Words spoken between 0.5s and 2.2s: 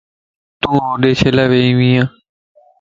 تون ھودي چھيلا ويئي؟